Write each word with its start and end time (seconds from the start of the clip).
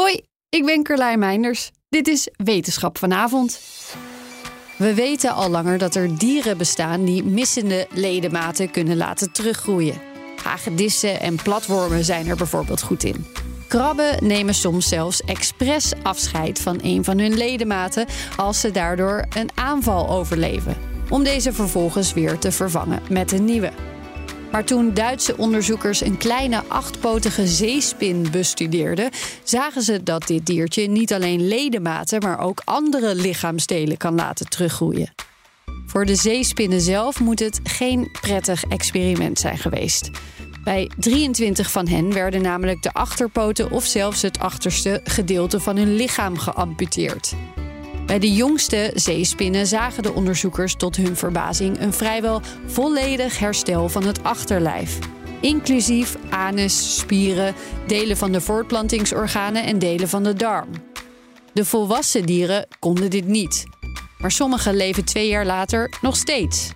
Hoi, 0.00 0.20
ik 0.48 0.64
ben 0.64 0.82
Carlijn 0.82 1.18
Meinders. 1.18 1.70
Dit 1.88 2.08
is 2.08 2.28
Wetenschap 2.36 2.98
vanavond. 2.98 3.60
We 4.78 4.94
weten 4.94 5.34
al 5.34 5.50
langer 5.50 5.78
dat 5.78 5.94
er 5.94 6.18
dieren 6.18 6.58
bestaan 6.58 7.04
die 7.04 7.24
missende 7.24 7.86
ledematen 7.90 8.70
kunnen 8.70 8.96
laten 8.96 9.32
teruggroeien. 9.32 10.00
Hagedissen 10.42 11.20
en 11.20 11.36
platwormen 11.36 12.04
zijn 12.04 12.26
er 12.26 12.36
bijvoorbeeld 12.36 12.82
goed 12.82 13.04
in. 13.04 13.26
Krabben 13.68 14.26
nemen 14.26 14.54
soms 14.54 14.88
zelfs 14.88 15.20
expres 15.20 15.92
afscheid 16.02 16.60
van 16.60 16.78
een 16.82 17.04
van 17.04 17.18
hun 17.18 17.34
ledematen 17.34 18.06
als 18.36 18.60
ze 18.60 18.70
daardoor 18.70 19.24
een 19.36 19.50
aanval 19.54 20.08
overleven, 20.08 20.76
om 21.08 21.24
deze 21.24 21.52
vervolgens 21.52 22.12
weer 22.12 22.38
te 22.38 22.52
vervangen 22.52 23.02
met 23.10 23.32
een 23.32 23.44
nieuwe. 23.44 23.95
Maar 24.50 24.64
toen 24.64 24.94
Duitse 24.94 25.36
onderzoekers 25.36 26.00
een 26.00 26.18
kleine 26.18 26.62
achtpotige 26.68 27.46
zeespin 27.46 28.26
bestudeerden, 28.30 29.10
zagen 29.42 29.82
ze 29.82 30.02
dat 30.02 30.26
dit 30.26 30.46
diertje 30.46 30.88
niet 30.88 31.12
alleen 31.12 31.48
ledematen, 31.48 32.20
maar 32.22 32.40
ook 32.40 32.62
andere 32.64 33.14
lichaamsdelen 33.14 33.96
kan 33.96 34.14
laten 34.14 34.48
teruggroeien. 34.48 35.14
Voor 35.86 36.04
de 36.04 36.14
zeespinnen 36.14 36.80
zelf 36.80 37.20
moet 37.20 37.38
het 37.38 37.60
geen 37.62 38.08
prettig 38.20 38.64
experiment 38.64 39.38
zijn 39.38 39.58
geweest. 39.58 40.10
Bij 40.64 40.90
23 40.96 41.70
van 41.70 41.88
hen 41.88 42.12
werden 42.12 42.42
namelijk 42.42 42.82
de 42.82 42.92
achterpoten 42.92 43.70
of 43.70 43.84
zelfs 43.84 44.22
het 44.22 44.38
achterste 44.38 45.00
gedeelte 45.04 45.60
van 45.60 45.76
hun 45.76 45.94
lichaam 45.94 46.38
geamputeerd. 46.38 47.34
Bij 48.06 48.18
de 48.18 48.32
jongste 48.32 48.90
zeespinnen 48.94 49.66
zagen 49.66 50.02
de 50.02 50.12
onderzoekers 50.12 50.74
tot 50.74 50.96
hun 50.96 51.16
verbazing 51.16 51.80
een 51.80 51.92
vrijwel 51.92 52.40
volledig 52.66 53.38
herstel 53.38 53.88
van 53.88 54.04
het 54.06 54.22
achterlijf. 54.22 54.98
Inclusief 55.40 56.16
anus, 56.30 56.98
spieren, 56.98 57.54
delen 57.86 58.16
van 58.16 58.32
de 58.32 58.40
voortplantingsorganen 58.40 59.64
en 59.64 59.78
delen 59.78 60.08
van 60.08 60.22
de 60.22 60.32
darm. 60.32 60.68
De 61.52 61.64
volwassen 61.64 62.26
dieren 62.26 62.66
konden 62.78 63.10
dit 63.10 63.26
niet. 63.26 63.64
Maar 64.18 64.30
sommige 64.30 64.74
leven 64.74 65.04
twee 65.04 65.28
jaar 65.28 65.46
later 65.46 65.92
nog 66.00 66.16
steeds. 66.16 66.70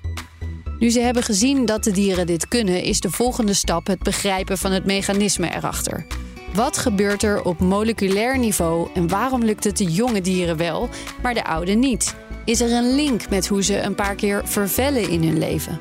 Nu 0.79 0.91
ze 0.91 1.01
hebben 1.01 1.23
gezien 1.23 1.67
dat 1.67 1.85
de 1.85 1.91
dieren 1.91 2.27
dit 2.27 2.49
kunnen, 2.49 2.83
is 2.83 3.01
de 3.01 3.11
volgende 3.11 3.55
stap 3.55 3.87
het 3.87 4.03
begrijpen 4.03 4.59
van 4.59 4.73
het 4.73 4.85
mechanisme 4.85 5.55
erachter. 5.55 6.07
Wat 6.55 6.79
gebeurt 6.79 7.23
er 7.23 7.43
op 7.43 7.59
moleculair 7.59 8.39
niveau 8.39 8.89
en 8.95 9.09
waarom 9.09 9.45
lukt 9.45 9.65
het 9.65 9.77
de 9.77 9.85
jonge 9.85 10.21
dieren 10.21 10.57
wel, 10.57 10.89
maar 11.23 11.35
de 11.35 11.45
oude 11.45 11.73
niet? 11.73 12.17
Is 12.45 12.61
er 12.61 12.73
een 12.73 12.95
link 12.95 13.29
met 13.31 13.47
hoe 13.47 13.63
ze 13.63 13.81
een 13.81 13.95
paar 13.95 14.15
keer 14.15 14.49
vervellen 14.49 15.11
in 15.11 15.23
hun 15.23 15.39
leven? 15.39 15.79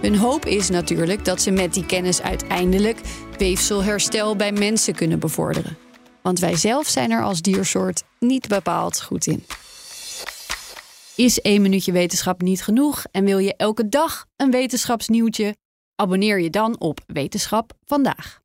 Hun 0.00 0.16
hoop 0.16 0.44
is 0.44 0.68
natuurlijk 0.68 1.24
dat 1.24 1.42
ze 1.42 1.50
met 1.50 1.74
die 1.74 1.86
kennis 1.86 2.22
uiteindelijk 2.22 3.00
weefselherstel 3.38 4.36
bij 4.36 4.52
mensen 4.52 4.94
kunnen 4.94 5.18
bevorderen. 5.18 5.78
Want 6.22 6.38
wij 6.38 6.56
zelf 6.56 6.86
zijn 6.86 7.10
er 7.10 7.22
als 7.22 7.42
diersoort 7.42 8.02
niet 8.20 8.48
bepaald 8.48 9.02
goed 9.02 9.26
in. 9.26 9.44
Is 11.16 11.40
één 11.40 11.62
minuutje 11.62 11.92
wetenschap 11.92 12.42
niet 12.42 12.62
genoeg 12.62 13.04
en 13.10 13.24
wil 13.24 13.38
je 13.38 13.56
elke 13.56 13.88
dag 13.88 14.26
een 14.36 14.50
wetenschapsnieuwtje? 14.50 15.56
Abonneer 15.94 16.40
je 16.40 16.50
dan 16.50 16.80
op 16.80 17.00
Wetenschap 17.06 17.72
vandaag. 17.84 18.44